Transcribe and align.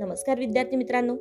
नमस्कार 0.00 0.38
विद्यार्थी 0.38 0.76
मित्रांनो. 0.76 1.16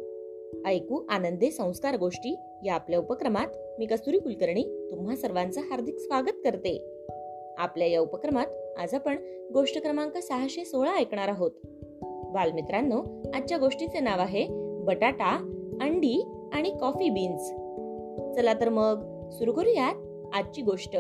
ऐकू 0.66 1.06
आनंदे 1.10 1.52
संस्कार 1.52 1.98
गोष्टी 1.98 2.36
या 2.66 2.74
आपल्या 2.74 3.00
उपक्रमात 3.00 3.48
मी 3.80 3.86
कस्तुरी 3.86 4.20
कुलकर्णी 4.20 4.88
तुम्हा 4.92 5.16
सर्वांचं 5.16 5.62
हार्दिक 5.62 6.00
स्वागत 6.00 6.38
करते. 6.44 7.06
आपल्या 7.58 7.88
या 7.88 8.00
उपक्रमात 8.00 8.46
आज 8.78 8.94
आपण 8.94 9.18
गोष्ट 9.54 9.82
क्रमांक 9.82 10.18
सहाशे 10.18 10.66
सोळा 10.66 10.96
ऐकणार 10.96 11.28
आहोत. 11.28 11.52
बालमित्रांनो 12.34 13.04
आजच्या 13.34 13.58
गोष्टीचे 13.58 14.00
नाव 14.00 14.20
आहे 14.20 14.48
बटाटा 14.84 15.36
अंडी 15.82 16.28
आणि 16.54 16.70
कॉफी 16.82 17.10
बीन्स. 17.10 17.50
चला 18.36 18.54
तर 18.54 18.70
मग 18.70 19.30
सुरू 19.30 19.54
करूयात 19.54 19.96
आजची 20.34 20.62
गोष्ट. 20.62 20.96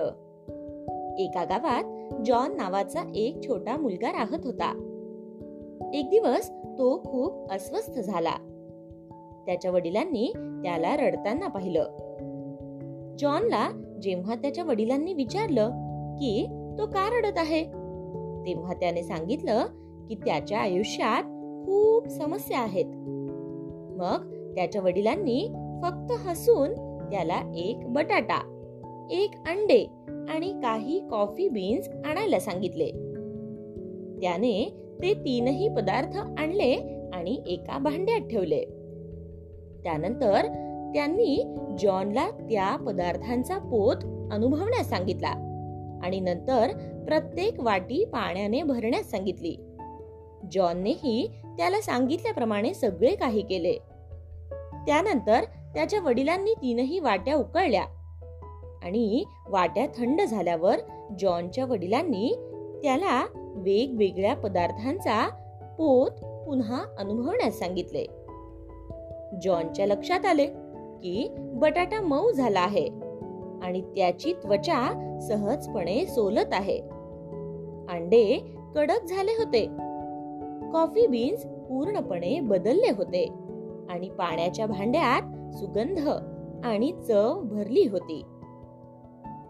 एका 1.19 1.43
गावात 1.43 2.13
जॉन 2.25 2.55
नावाचा 2.55 3.01
एक 3.15 3.37
छोटा 3.47 3.77
मुलगा 3.77 4.11
राहत 4.11 4.39
होता. 4.43 4.93
एक 5.93 6.09
दिवस 6.09 6.49
तो 6.49 7.03
खूप 7.05 7.51
अस्वस्थ 7.51 7.99
झाला. 7.99 8.35
त्याच्या 9.45 9.71
वडिलांनी 9.71 10.31
त्याला 10.35 10.97
रडताना 10.97 11.47
पाहिलं. 11.47 11.83
जॉनला 13.19 13.69
जेव्हा 14.01 14.35
त्याच्या 14.35 14.63
वडिलांनी 14.63 15.13
विचारलं 15.13 15.69
की 16.15 16.45
तो 16.77 16.85
का 16.85 17.19
रडत 17.19 17.37
आहे? 17.37 17.63
तेव्हा 18.45 18.73
त्याने 18.73 19.03
सांगितलं 19.03 19.65
की 20.09 20.15
त्याच्या 20.15 20.59
आयुष्यात 20.59 21.23
खूप 21.65 22.07
समस्या 22.07 22.59
आहेत. 22.59 22.85
मग 23.97 24.51
त्याच्या 24.55 24.81
वडिलांनी 24.81 25.49
फक्त 25.83 26.11
हसून 26.11 26.73
त्याला 27.09 27.53
एक 27.55 27.79
बटाटा 27.85 28.53
एक 29.11 29.31
अंडे 29.47 29.87
आणि 30.29 30.59
काही 30.63 31.07
कॉफी 31.11 31.49
बीन्स 31.49 31.89
आणायला 31.89 32.39
सांगितले. 32.39 32.89
त्याने 34.21 34.86
ते 35.01 35.13
तीनही 35.13 35.69
पदार्थ 35.69 36.17
आणले 36.37 36.73
आणि 37.13 37.43
एका 37.47 37.77
भांड्यात 37.77 38.19
ठेवले. 38.19 38.63
त्यानंतर 39.83 40.45
त्यांनी 40.93 41.55
जॉनला 41.79 42.29
त्या 42.29 42.75
पदार्थांचा 42.75 43.57
पोत 43.57 43.95
अनुभवण्यास 44.31 44.89
सांगितला 44.89 45.29
आणि 46.03 46.19
नंतर 46.19 46.67
प्रत्येक 47.07 47.59
वाटी 47.59 48.05
पाण्याने 48.05 48.63
भरण्यास 48.63 49.11
सांगितली. 49.11 49.55
जॉननेही 50.51 51.31
त्याला 51.57 51.81
सांगितल्याप्रमाणे 51.81 52.73
सगळे 52.73 53.15
काही 53.15 53.41
केले. 53.41 53.73
त्यानंतर 54.85 55.43
त्याच्या 55.73 55.99
वडिलांनी 55.99 56.53
तीनही 56.53 56.99
वाट्या 56.99 57.35
उकळल्या 57.35 57.83
आणि 58.83 59.23
वाट्या 59.49 59.85
थंड 59.97 60.21
झाल्यावर 60.21 60.75
जॉनच्या 61.19 61.65
वडिलांनी 61.65 62.35
त्याला 62.83 63.25
वेगवेगळ्या 63.57 64.35
पदार्थांचा 64.35 65.29
पोत 65.77 66.11
पुन्हा 66.11 66.83
अनुभवण्यास 66.99 67.59
सांगितले. 67.59 68.05
जॉनच्या 69.41 69.87
लक्षात 69.87 70.25
आले 70.25 70.45
की 71.03 71.35
बटाटा 71.39 72.01
मऊ 72.01 72.31
झाला 72.31 72.59
आहे 72.59 72.87
आणि 73.63 73.81
त्याची 73.81 74.33
त्वचा 74.33 74.93
सहजपणे 75.21 76.05
सोलत 76.05 76.53
आहे. 76.53 76.79
अंडे 77.89 78.55
कडक 78.75 79.05
झाले 79.05 79.31
होते. 79.31 79.65
कॉफी 80.71 81.07
बीन्स 81.07 81.45
पूर्णपणे 81.45 82.39
बदलले 82.39 82.91
होते 82.91 83.27
आणि 83.89 84.09
पाण्याच्या 84.09 84.65
भांड्यात 84.65 85.55
सुगंध 85.55 86.09
आणि 86.65 86.91
चव 87.07 87.41
भरली 87.41 87.87
होती. 87.87 88.23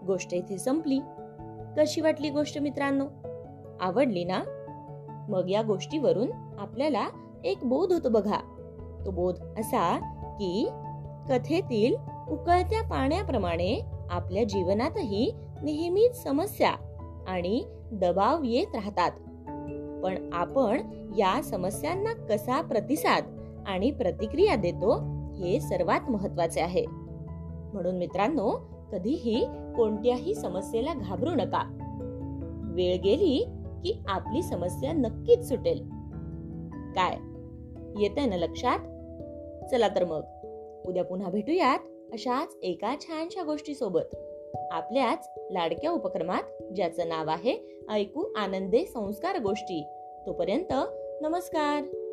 गोष्ट 0.08 0.34
इथे 0.34 0.58
संपली. 0.58 1.00
कशी 1.78 2.02
वाटली 2.02 2.30
गोष्ट 2.30 2.60
मित्रांनो? 2.60 3.06
आवडली 3.82 4.24
ना? 4.24 4.44
मग 5.30 5.50
या 5.50 5.62
गोष्टीवरून 5.62 6.32
आपल्याला 6.60 7.08
एक 7.44 7.58
बोध 7.64 7.94
होतो 7.94 8.10
बघा. 8.10 8.40
तो 9.06 9.12
बोध 9.12 9.36
असा 9.60 9.98
की 10.40 10.70
कथेतील 11.30 11.96
उकळत्या 12.30 12.84
पाण्याप्रमाणे 12.84 13.82
आपल्या 14.10 14.44
जीवनातही 14.44 15.32
नेहमीच 15.64 16.24
समस्या 16.24 16.72
आणि 17.28 17.64
दबाव 17.92 18.44
येत 18.44 18.76
राहतात. 18.76 19.12
पण 20.04 20.30
आपण 20.34 20.82
या 21.18 21.42
समस्यांना 21.44 22.14
कसा 22.14 22.62
प्रतिसाद 22.62 23.24
आणि 23.68 23.92
प्रतिक्रिया 23.92 24.56
देतो 24.56 24.96
हे 25.34 25.60
सर्वात 25.60 26.10
महत्त्वाचे 26.10 26.62
आहे. 26.62 26.86
म्हणून 27.74 27.98
मित्रांनो 27.98 28.70
कधीही 28.92 29.46
कोणत्याही 29.78 30.36
समस्येला 30.36 30.94
घाबरू 30.94 31.30
नका. 31.30 31.78
वेळ 32.64 32.98
गेली 33.02 33.46
की 33.78 34.04
आपली 34.08 34.44
समस्या 34.44 34.94
नक्कीच 34.94 35.50
सुटेल. 35.50 35.84
काय? 36.96 37.18
येते 38.02 38.26
ना 38.26 38.36
लक्षात? 38.36 38.80
चला 39.72 39.88
तर 39.88 40.06
मग. 40.06 40.22
उद्या 40.88 41.04
पुन्हा 41.04 41.30
भेटूयात 41.30 41.80
अशाच 42.14 42.58
एका 42.64 42.96
छानशा 43.02 43.44
गोष्टी 43.44 43.76
सोबत 43.76 44.16
आपल्याच 44.72 45.32
लाडक्या 45.52 45.92
उपक्रमात 45.92 46.74
ज्याचं 46.76 47.10
नाव 47.10 47.30
आहे 47.30 47.82
ऐकू 47.90 48.24
आनंदे 48.38 48.86
संस्कार 48.86 49.42
गोष्टी. 49.42 49.84
तोपर्यंत 50.26 50.74
नमस्कार. 51.22 52.07